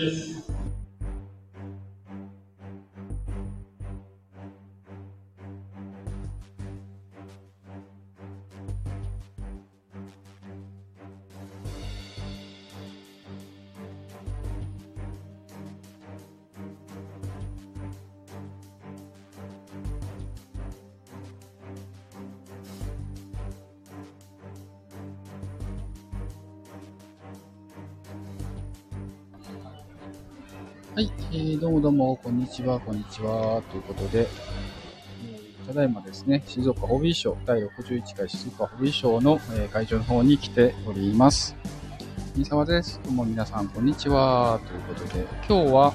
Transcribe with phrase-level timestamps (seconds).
[0.00, 0.29] で
[31.32, 41.54] えー、どうもどうも、こんにちは、こんにちは、ということで、えーただいまですね、静岡ホビーショー、第61回静岡ホビーショーの、えー会場の方に来ております。
[42.34, 43.00] 三沢です。
[43.04, 45.92] どうも皆さん、こんにちは、ということで、今日は、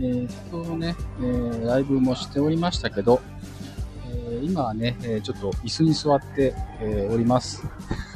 [0.00, 3.22] えー、先ほどね、えーライブもしておりましたけど、
[4.28, 7.62] えー今はね、えちょっと椅子に座って、えおります。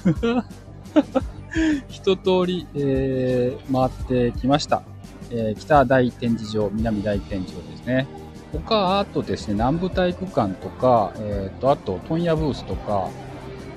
[1.88, 4.82] 一通り、え回ってきました。
[5.30, 8.06] えー北大展示場、南大展示場ですね。
[8.52, 13.08] 他、あとですね、南部体育館とか、えーと、あと、問屋ブースとか、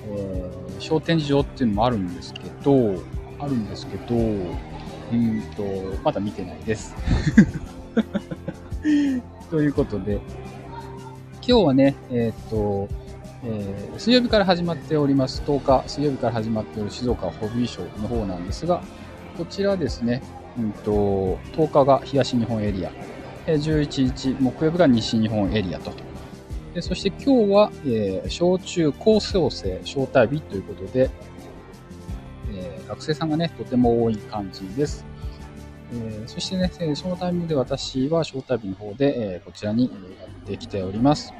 [0.07, 3.01] えー小展示場っていうのもあるんですけど、
[3.39, 5.63] あるんですけど、うんと、
[6.03, 6.95] まだ見てないです。
[9.49, 10.19] ということで、
[11.47, 12.89] 今日はね、えっ、と、
[13.45, 18.81] えー水曜日から始まっております、10日、水曜日から始まっておる静岡ホビーショーの方なんですが、
[19.37, 20.21] こちらですね、
[20.57, 22.91] うんと、10日が東日本エリア、
[23.47, 25.91] 11日木曜日が西日本エリアと。
[26.73, 31.09] でそして今日は、えー小中高校生招待日ということで、
[32.53, 35.05] えー学生さんがね、とても多い感じです。
[35.93, 39.85] えーそしてね、そのタイミングで私は招待日の方で、えこちらに
[40.19, 41.33] やってきております。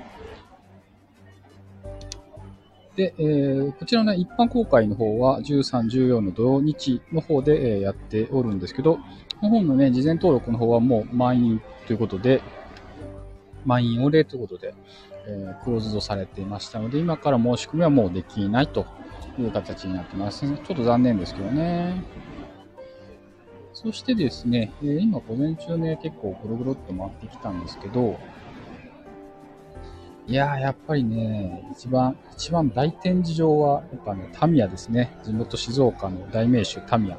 [2.95, 9.01] で、えーこちらの、ね、一般公開の方は13、14の土日の方で、えーやっておるんですけど、こ
[9.43, 12.41] の本のね、事前登録の方はもう満員ということで、
[13.65, 14.75] 満員御礼ということで、
[15.27, 18.85] えークローズドされていましたので、今から申し込みはもうできないと
[19.39, 20.47] いう形になってます。
[20.47, 22.03] ちょっと残念ですけどね。
[23.73, 28.17] そしてですね、え今午前中ね、結構ぐるぐるっと回ってきたんですけど、
[30.25, 35.17] いやー、やっぱりね、一番、一番大展示場は、やっぱね、タミヤですね。
[35.23, 37.17] 地元静岡の代名詞タミヤ。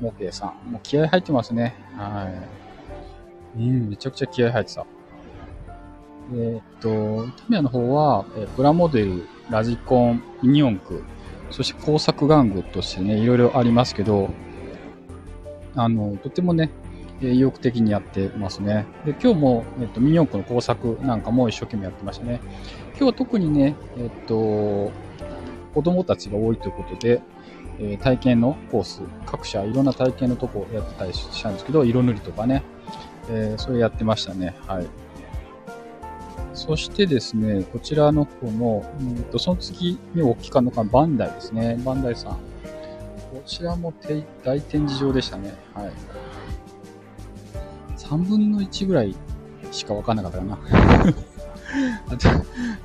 [0.00, 0.70] モケさん。
[0.70, 1.74] もう気合入ってますね。
[1.96, 2.30] は
[3.56, 3.60] い。
[3.60, 4.86] うん、めちゃくちゃ気合入ってた。
[6.32, 11.02] えーっと、タミヤの方は、えープラモデル、ラジコン、ミニ四駆、
[11.50, 14.30] そして工作玩具としてね、いろいろありますけど、
[15.74, 16.70] あの、とてもね、
[17.22, 18.86] え意欲的にやってますね。
[19.04, 22.40] で、今日も、えっと、ミニ四駆の工作なんかも一生懸命やってましたね。
[22.90, 24.90] 今日は特にね、えっと、
[25.74, 27.22] 子供たちが多いということで、
[27.78, 32.62] え体験のコース、各社いろんな体験のとこやってたりしたんですけど、色塗りとかね、
[33.30, 34.54] えーそれやってましたね。
[34.66, 34.86] はい。
[36.52, 41.78] そしてですね、こちらの方の、うんとその次に大きかったのがバンダイですね。
[41.84, 42.32] バンダイさん。
[42.32, 42.38] こ
[43.46, 43.94] ちらも
[44.44, 45.54] 大展示場でしたね。
[45.72, 45.92] はい。
[48.10, 49.14] 3分の1ぐらい
[49.70, 50.58] しか分かんなかったかな。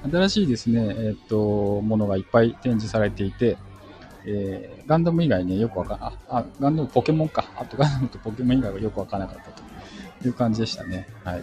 [0.12, 3.58] 新しいですね、えーっと、ものがいっぱい展示されていて、
[4.26, 7.44] えーガンダム以外ね、よくわかんあ、あ、ガンダム、ポケモンか。
[7.58, 9.50] あとガンダムとポケモン以外はよくわからなかった
[10.22, 11.08] という感じでしたね。
[11.24, 11.42] はい。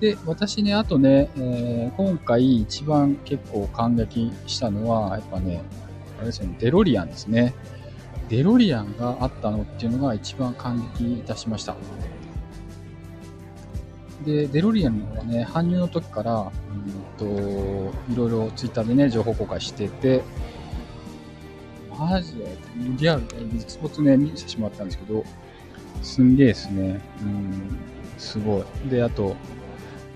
[0.00, 5.62] で、私ね、あとね、えー今回一番結構感激したのは、やっぱね、
[6.18, 7.54] あれですよね、デロリアンですね。
[8.28, 11.76] デロリアンがあったのっていうのが一番感激いたしました。
[14.24, 20.22] で、デロリアンはね、搬入の時から、うんと、いろいろツイッターでね、情報公開してて、
[21.96, 22.56] マジで、
[22.98, 25.24] リアルで、実物ね、見せてもらったんですけど、
[26.02, 27.00] すんげえですね。
[27.22, 27.78] うん、
[28.18, 28.90] すごい。
[28.90, 29.36] で、あと、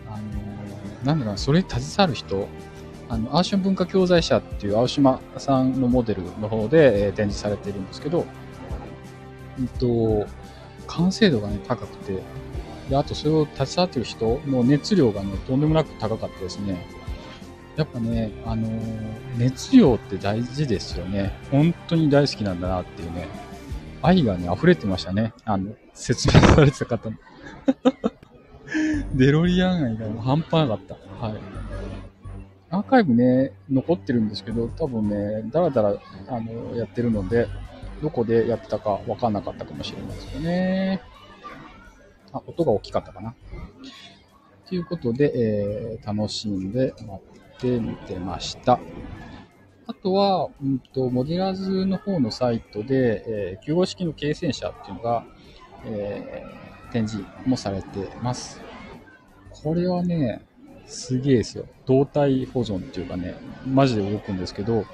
[0.08, 2.48] あのーなんだろうな、それに携わる人、
[3.10, 8.24] あの、アーション文化教材社っていう青島さんのモデルの方で、えー展示されているんですけど、
[9.58, 10.26] うんと、
[10.86, 12.22] 完成度がね、高くて、
[12.88, 16.86] で、あとそれを携わってる人の熱量がね、とんでもなく高かったですね。
[17.76, 21.32] やっぱね、あのー熱量って大事ですよね。
[21.50, 23.26] 本当に大好きなんだなっていうね、
[24.02, 25.32] 愛がね、溢れてましたね。
[25.44, 27.16] あの、説明されてた方の。
[29.14, 30.94] デロリアン愛がもう半端なかった。
[31.26, 31.59] はい。
[32.90, 35.94] アーカイブね、残ってるんですけど、多分ね、だらだら、
[36.26, 37.46] あの、やってるので、
[38.02, 41.00] どこでやってたか分かんなかったかもしれないですよね。
[42.32, 43.36] あ、音が大きかったかな。
[44.68, 47.22] ということで、えー楽しんで待
[47.56, 48.80] ってみてました。
[49.86, 55.24] あとは、うんと、モディラーズの方のサイトで、えー、9号式の軽戦車っていうのが、
[55.84, 58.60] えー、展示もされてます。
[59.62, 60.44] これはね、
[60.86, 61.66] すげえですよ。
[61.90, 63.34] 動体保存っていうかね、
[63.66, 64.86] マジで動くんですけど、こ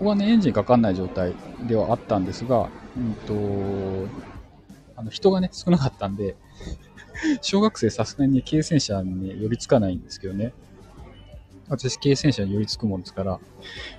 [0.00, 1.32] こはね、エンジンかかんない状態
[1.68, 4.08] ではあったんですが、うんと、
[4.96, 6.34] あの人がね、少なかったんで、
[7.40, 10.52] 小学生さすがに軽戦車に、ね、寄りつかないんですけどね。
[11.68, 13.38] 私、軽戦車に寄りつくもんですから、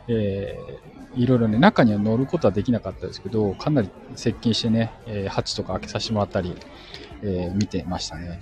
[0.10, 6.54] えー、いろいろね、中には乗ることはできなかったですけど、かなり接近してね、えー、ハチとか開けさせてもらったり、
[7.22, 8.42] えー、見てましたね。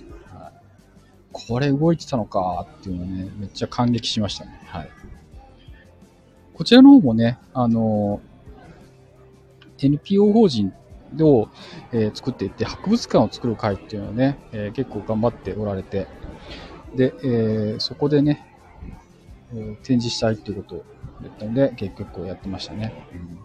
[1.32, 4.60] はい、これ動いてたのかっていうのね、めっちゃ感激しましたね。
[4.66, 4.90] はい。
[6.54, 8.20] こちらの方もね、あの
[9.78, 10.72] NPO 法人
[11.20, 11.48] を、
[11.92, 16.06] えー、作っていって、博物館を作る会っていうのをね、えー、結構頑張っておられて、
[16.94, 18.46] で、えー、そこでね、
[19.54, 20.84] えー、展示したいっていうことを
[21.22, 23.06] 言ったので、結局やってましたね。
[23.12, 23.38] うん、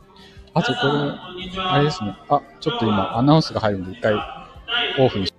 [0.53, 2.15] あとこれ、あれですね。
[2.29, 4.15] あ、ちょっと今アナウンスが入るんで一回
[4.99, 5.33] オフにし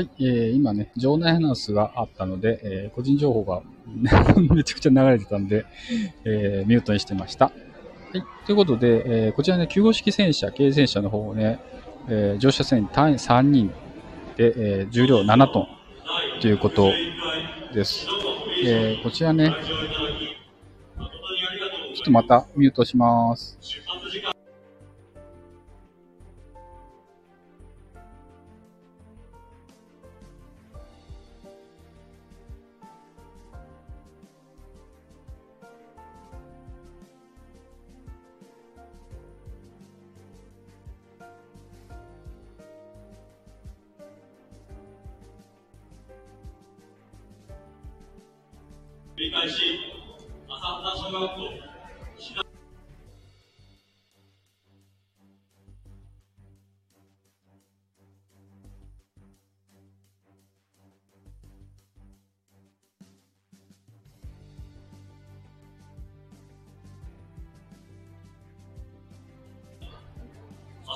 [0.00, 3.60] はい、えー、今ね、場内アナウンスがあったので、えー、個人情報が
[4.54, 5.66] めちゃくちゃ流れてたんで、
[6.24, 7.46] えー、ミュートにしてました。
[7.46, 7.52] は
[8.14, 11.58] い、ということで、えー、こちらね、9号式戦車、軽戦車の方をね、
[12.08, 13.68] えー、乗車船単位3人
[14.38, 15.66] で、えー、重量7トン
[16.40, 16.90] ということ
[17.74, 18.06] です。
[18.64, 19.54] えー、こちらね、
[21.94, 23.58] ちょっとまたミュートします。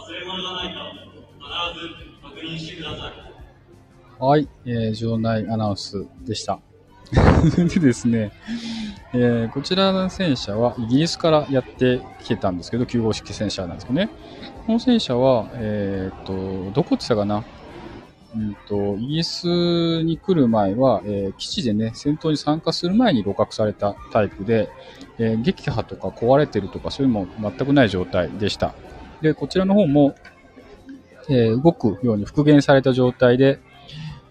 [0.05, 0.93] 忘れ物がないか、
[1.73, 1.89] 必ず
[2.23, 3.12] 確認してください。
[4.23, 6.61] はい、えー、場内アナウンスでした。
[7.56, 8.33] でですね、
[9.15, 14.11] えー、こちらの戦車はイギリスからやってきてたんですけど、9号式戦車なんですけどね。
[14.67, 17.43] この戦車は、えー、っと、どこって言ったかな？
[18.35, 24.69] うんと、イギリスに来る前は、えー、基地でね、戦闘に参加する前に露獲されたタイプで、
[25.19, 28.75] えー、撃破とか壊れてるとかそういうのも全くない状態でした。
[29.21, 30.14] で、こちらの方も、
[31.28, 33.61] えー、動くように復元された状態で、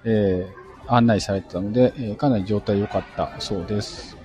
[0.03, 4.17] えー、案内されてたので、えー、かなり状態良かったそうです。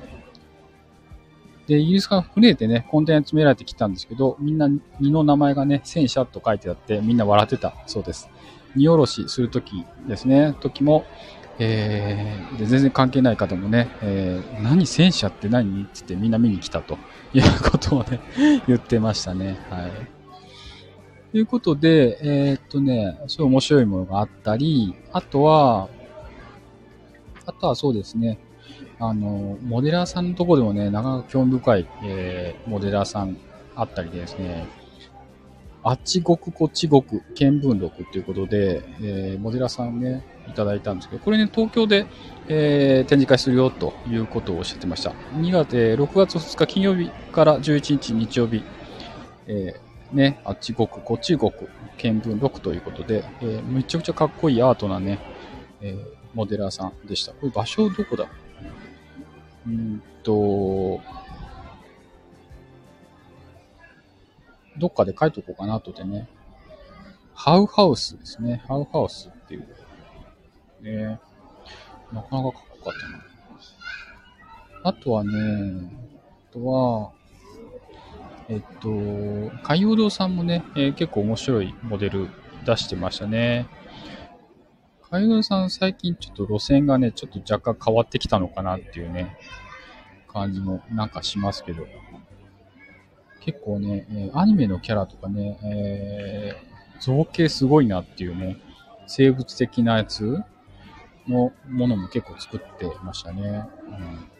[1.66, 4.68] で、イギリスから船でね、コンテナ詰められてきたんですけど、みんな
[5.00, 8.30] 荷の名前がね、戦車と書いてあって、みんな笑ってたそうです。
[8.74, 11.04] 荷下ろしするときですね、時も、
[11.58, 16.96] えー、で全然関係ない方もね、えー、何戦車って何って言ってみんな見に来たと
[17.34, 18.20] いうことをね、
[18.66, 19.58] 言ってましたね。
[19.68, 20.17] はい。
[21.30, 25.88] ということで、えー、っとね、そういう面白いものがあったり、あとは、
[27.44, 28.38] あとはそうですね、
[28.98, 33.36] あの、モデラーさんのとこでもね、なかなか興味深い、えー、モデラーさん
[33.76, 34.66] あったりでですね、
[35.82, 42.06] あっちごくこっちごく見聞録ということで、えー、モデラーさんね、いただいたんですけど、これね、東京で、
[42.48, 45.10] えー、展示会するよということをおっしゃってました。
[45.34, 48.62] 2月、6月2日金曜日から11日日曜日、
[49.46, 55.18] えー、ね、あっちごくこっちごく見聞録ということで、えー、めちゃくちゃかっこいいアートなね、
[55.80, 57.32] えー、モデラーさんでした。
[57.32, 58.26] これ場所どこだ？
[59.66, 61.00] うんと、
[64.78, 66.28] どっかで書いとこうかなとでね。
[67.34, 68.62] ハウハウスですね。
[68.66, 69.68] ハウハウスっていう。
[70.80, 71.20] ね
[72.12, 74.90] なかなかかっこよかったな。
[74.90, 75.30] あとはね、
[76.50, 77.12] あとは、
[78.48, 78.88] えっと、
[79.62, 82.28] 海洋堂さんもね、えー、結構面白いモデル
[82.64, 83.66] 出してましたね。
[85.10, 89.36] 海洋堂さん最近ちょっと路線がね、ちょっと若干変わってきたのかなっていうね、
[90.28, 91.86] 感じもなんかしますけど。
[93.40, 98.56] 結構ね、えアニメのキャラとかね、えー、造形すごいなっていうね、
[99.06, 100.42] 生物的なやつ
[101.26, 103.68] のものも結構作ってましたね。
[103.88, 104.37] うん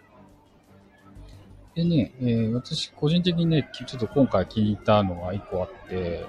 [1.79, 6.27] でね、えー、私個人的にね、ちょっと今回気に入ったのが一個あって、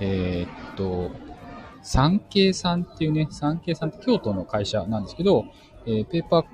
[0.00, 1.12] えー、っと、
[1.84, 5.44] 産経さんっていうね、産経さんって京都の会社なんですけど、
[5.86, 6.44] えー、ペーパー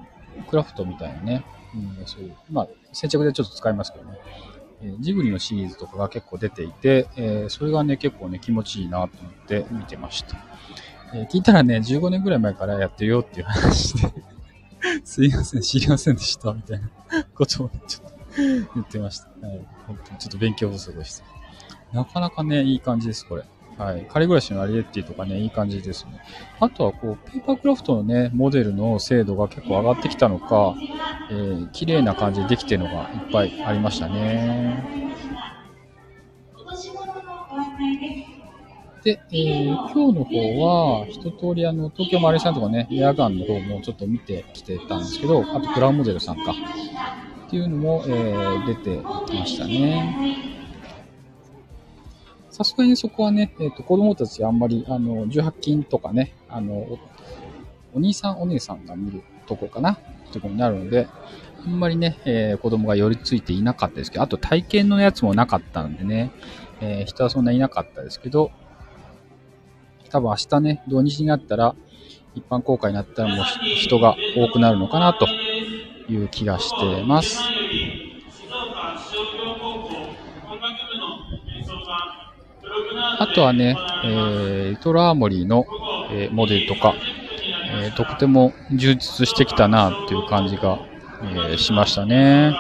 [0.46, 4.18] クラフトみたいなね、うん、そういう、まあ、先着でちょっと使いますけどね、
[4.82, 10.36] え、ジブリのシリーズとかが結構出ていて、えー、それがね、結構ね、気持ちいいなと思って見てました。
[11.14, 14.12] えー、聞いたらね、15年ぐらい前からやってるよっていう話で
[15.04, 16.90] すいません、知りませんでした、みたいな
[17.34, 18.16] ことをちょっと
[18.74, 19.26] 言ってました。
[19.46, 19.66] はい。
[19.86, 21.24] 本当にちょっと勉強不足でした。
[21.92, 23.44] なかなかね、いい感じです、これ。
[23.78, 24.06] はい。
[24.10, 26.22] 仮暮らしのアリエッティとかね、いい感じですね。
[26.60, 30.74] あとは、こう、ペーパークラフトのね、モデルの精度が結構上がってきたのか、
[31.30, 35.06] えー、綺麗な感じでできてるのがいっぱいありましたね。
[39.06, 46.52] で、えー、今日の方は、一通りあの、東京マレーシアンとかね、エアガンの方もちょっと見てきてたんですけど、あとプラウモデルさんか。
[47.46, 48.98] っていうのも、えー、出て
[49.28, 50.56] きましたね。
[52.50, 56.98] さすがにそこはね、えっ、ー、と、子供たちあんまり、あの、18金とかね、あの、
[57.94, 59.98] お兄さんお姉さんが見るとこかなっ
[60.32, 61.06] てこになるので、
[61.64, 66.32] あんまりね、えー、子供が寄りついていなかったですけど、あと体験のやつもなかったんでね、
[66.80, 68.50] えー、人はそんないなかったですけど、
[70.10, 71.74] 多分明日ね、土日になったら、
[72.34, 73.44] 一般公開になったらもう
[73.76, 75.26] 人が多くなるのかなと
[76.08, 77.40] いう気がしてます。
[83.18, 85.64] あとはね、えー、トラーモリーの、
[86.10, 86.94] えー、モデルとか、
[87.82, 90.78] えー、とても充実してきたなっていう感じが、
[91.22, 92.54] えー、しましたね。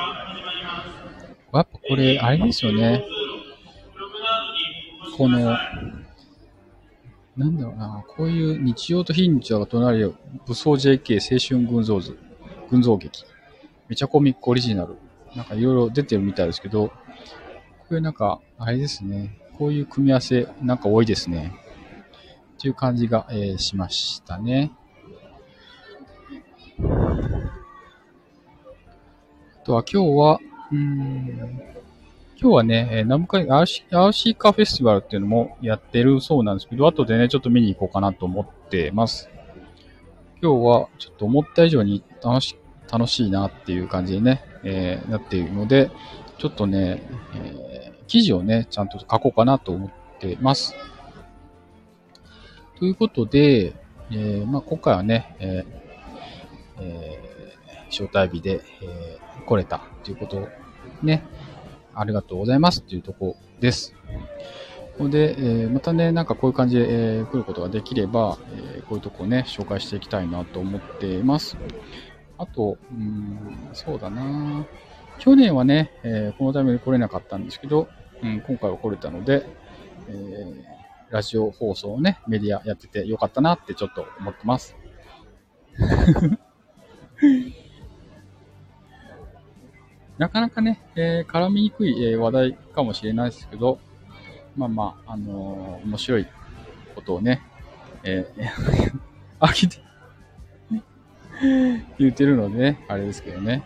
[1.52, 3.04] やっぱこれ、あれですよね。
[5.16, 5.56] この、
[7.36, 10.14] なんだろうな、こういう日曜と非日曜が隣り合う
[10.46, 12.18] 武装 JK 青春群像図、
[12.70, 13.24] 群像劇。
[13.88, 14.96] めちゃコミックオリジナル。
[15.34, 16.88] なんかいろいろ出てるみたいですけど、
[17.88, 19.38] これなんか、あれですね。
[19.58, 21.52] こういう組み合わせ、なんか多いですね。
[22.56, 24.72] っていう感じが、えー、しましたね。
[29.62, 30.38] あとは今日は、
[30.72, 31.60] うん、
[32.38, 39.30] 今日はね、えー、南海アーシアーシーカーフェスティバルっていうのもやってるそうなんですけど、後でね、ちょっと見に行こうかなと思ってます。
[40.42, 42.58] 今日はちょっと思った以上に楽し
[42.92, 45.90] 楽しいなっていう感じでね、えー、なっているので、
[46.36, 47.02] ちょっとね、
[47.34, 49.90] えー、記事をね、ちゃんと書こうかなと思っ
[50.20, 50.74] てます。
[52.78, 53.72] ということで、
[54.10, 60.46] えー、まあ、今回はね、えーえー、招待日で、えー、来れたということ
[61.02, 61.24] ね、
[61.96, 63.94] ありがとうございますっていうとこです。
[64.98, 71.58] で、えー、またね、なんかこういう感じで、えー、来ることができれば、えー、こういうとこをね、紹介していきたいなと思っています。
[72.38, 74.66] あと、うん、そうだな
[75.18, 77.88] 去年はね、え、このために来れなかったんですけど、
[78.22, 79.46] うん、今回は来れたので、
[80.08, 80.76] え、
[81.10, 84.76] ラジオ放送をね、メディアやっててよかったなってちょっと思ってます。
[90.18, 93.78] なかなかね、えー、絡みにくい、えー、話題かもしれないですけど、
[94.56, 96.26] まあまあ、あのー、面白い
[96.94, 97.42] ことをね、
[98.02, 98.92] えー、
[99.46, 99.82] 飽きて、
[101.98, 103.62] 言ってるのでね、あれですけどね。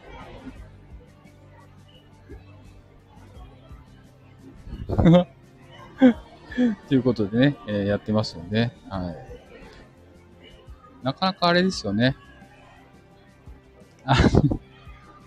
[6.88, 9.16] ということでね、えー、やってますので、はい。
[11.04, 12.16] なかなかあれですよね。
[14.04, 14.16] あ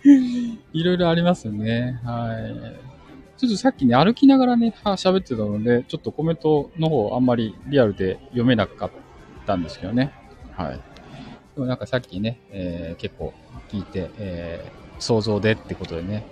[0.74, 2.00] いろいろありますよね。
[2.04, 2.94] はい。
[3.38, 8.92] ちょっとさっきね、歩きながらね、喋ってたので、ちょっとコメントの方あんまりリアルで読めなかっ
[9.46, 10.14] たんですけどね。
[10.52, 10.80] はい。
[11.56, 13.34] でもなんかさっきね、えー、結構
[13.70, 16.26] 聞いて、えー、想像でってことでね、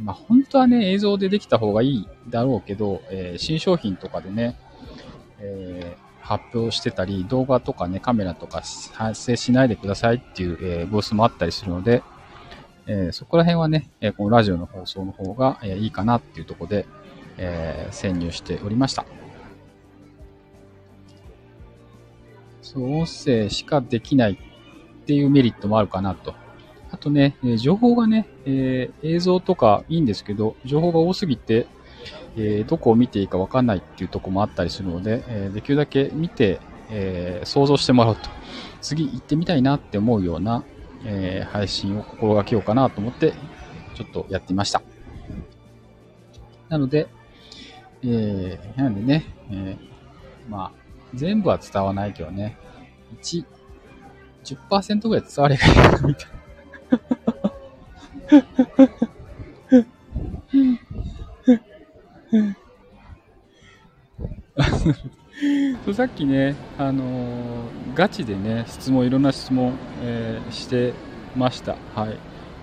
[0.00, 4.56] まあ本当はね、映像でできた方がいいだろうけど、えー、新商品とかでね、
[5.38, 8.62] え、発表してたり、動画とかね、カメラとか
[8.92, 12.02] 発生しないでくださいっていう、えー、ブースもあったりするので、
[12.88, 16.86] えー、そこら辺はね、えこのラジオの放送の方が、えいいかなっていうとこで、
[17.36, 19.04] え、潜入しておりました。
[22.62, 26.34] そう、音声しかできないっていうメリットもあるかなと。
[26.92, 31.66] あとね、え情報がね、え、映像とかいいんですけど、情報が多すぎて、
[32.36, 38.30] え、どこを見ていいかわかんないっていうとこもあったりするので、えー、できるだけ見て、え想像してもらうと。
[38.80, 40.62] 次行ってみたいなって思うような、
[41.08, 43.32] え配信を心がけようかなと思って、
[43.94, 44.82] ちょっとやってみました。
[46.68, 47.08] なので、
[48.02, 50.72] えー、なんでね、えー、まあ、
[51.14, 52.56] 全部は伝わないけどね、
[53.22, 53.44] 1、
[54.44, 56.36] 10%ぐらい伝わればいいか、みたいな。
[65.92, 70.94] さっきね、あの、ガチでね、質問、いろんな質問、えー、して
[71.36, 71.76] ました。
[71.94, 72.08] は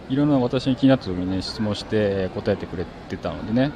[0.10, 0.14] い。
[0.14, 3.72] いろんな私に気になった時にね、質問して答えてくれてたのでね、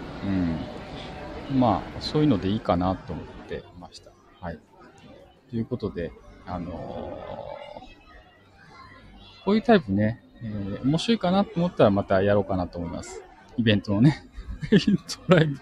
[1.52, 1.60] うん。
[1.60, 4.12] まあ、そういうのでいいかなと思ってました。
[4.42, 4.60] はい。
[5.50, 6.12] ということで、
[6.48, 6.72] あの、
[9.46, 13.24] こういうタイプね、えー、面白いかなと思ったらまたやろうかなと思います。
[13.58, 14.28] イベントのね、
[14.72, 15.60] イベントライブ。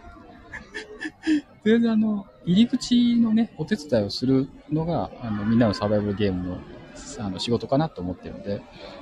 [1.66, 6.58] 全然あの、入り口のね、お手伝いをするのが、あの、みんなのサバイバルゲームの、
[7.20, 8.62] あの、仕事かなと思ってるので、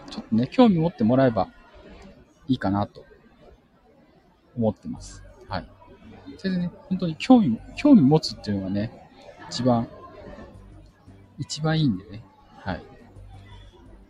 [0.10, 1.50] ちょっとね、興味持ってもらえば
[2.48, 3.06] いいかなと
[4.56, 5.24] 思ってます。
[5.50, 5.68] はい。
[6.38, 8.92] それでね、本当に興味、興味持つっていうのがね、
[9.50, 9.88] 一番、
[11.38, 12.24] 一番いいんでね。
[12.60, 12.84] はい。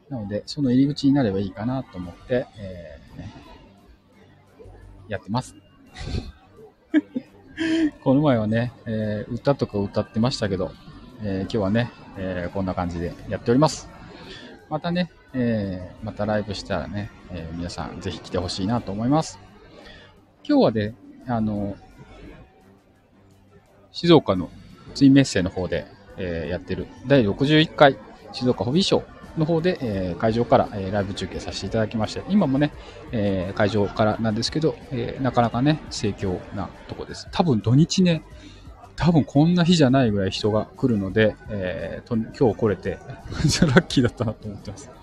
[0.10, 3.34] なので、その入り口になればいいかなと思って、えー、ね、
[5.08, 5.56] やってます。
[8.04, 10.72] この前はね、えー、歌とか歌ってましたけど、
[11.22, 13.90] えー、今日はね、えー、こんな感じでやっております。
[14.70, 19.40] またね、えー、またライブしたらね、え、皆さんぜひ来てほしいなと思います。
[20.48, 20.96] 今日はね、
[21.28, 21.76] あの、
[23.92, 24.50] 静岡の
[24.96, 25.86] ツインメッセの方で、
[26.18, 27.98] え、やってる第61回
[28.32, 29.04] 静岡ホビーショー
[29.38, 32.72] の方で、えー、会場から、えー、ライブ中継させていただきまして、今もね、
[33.12, 37.28] えー、会場からなんですけど、えなかなかね、盛況なとこです。
[37.32, 38.24] 多分土日ね、
[38.96, 42.98] 多分こんな日じゃないぐらい人が来るので、えー、と今日来れて、ラ
[43.82, 44.90] ッキーだったなと思ってます。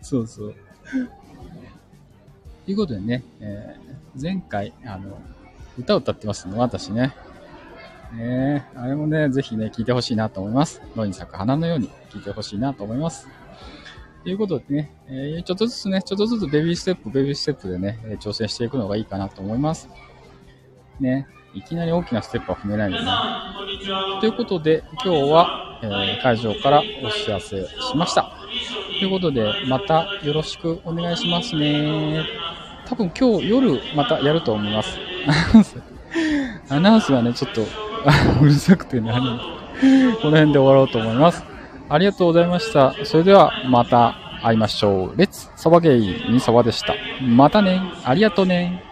[0.00, 0.54] そうそう。
[2.64, 5.18] ということでね、えー、前回、あの、
[5.78, 7.14] 歌を歌ってますの私ね。
[8.12, 10.82] ねあれもね、ぜひね、聞いてほしいなと思います。
[10.94, 13.28] 野に咲く花のように聞いてほしいなと思います。
[14.22, 19.88] ということでね、えー、ちょっとずつね、ちょっとずつベビーステップ、ベビーステップでね、挑戦していくのがいいかなと思います。
[21.00, 23.10] ね、いきなり大きなステップは踏めないのでね。
[24.20, 28.32] ということで、今日は、えー、会場からお知らせしました。
[28.98, 32.24] ということで、またよろしくお願いしますね。
[32.86, 34.98] 多分今日夜またやると思います。
[36.68, 37.62] アナウンスはね、ちょっと
[38.40, 39.38] うるさくて何、
[40.20, 41.44] この辺で終わろうと思います。
[41.88, 42.94] ありがとうございました。
[43.04, 45.16] それではまた会いましょう。
[45.16, 46.94] レッツサバゲイにサバでした。
[47.20, 47.80] またね。
[48.04, 48.91] ありがとうね。